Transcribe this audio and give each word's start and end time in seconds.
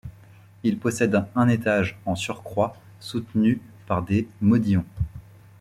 Il 0.63 0.79
possède 0.79 1.23
un 1.35 1.47
étage 1.47 1.95
en 2.07 2.15
surcroît 2.15 2.75
soutenu 2.99 3.61
par 3.85 4.01
des 4.01 4.27
modillons. 4.41 4.83